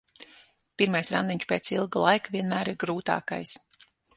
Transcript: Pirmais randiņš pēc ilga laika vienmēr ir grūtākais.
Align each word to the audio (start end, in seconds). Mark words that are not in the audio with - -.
Pirmais 0.81 1.11
randiņš 1.17 1.45
pēc 1.53 1.71
ilga 1.75 2.03
laika 2.07 2.35
vienmēr 2.39 2.73
ir 2.73 2.81
grūtākais. 2.85 3.57